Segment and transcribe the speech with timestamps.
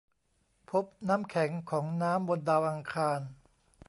[0.69, 3.19] พบน้ำแข็งของน้ำบนดาวอังคาร